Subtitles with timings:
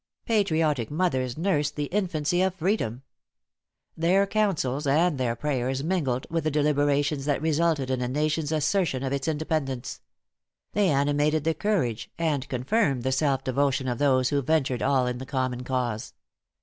[0.25, 3.03] Patriotic mothers nursed the infancy of freedom.
[3.95, 9.03] Their counsels and their prayers mingled with the deliberations that resulted in a nation's assertion
[9.03, 10.01] of its independence.
[10.73, 15.25] They animated the courage, and confirmed the selfdevotion of those who ventured all in the
[15.27, 16.15] common cause.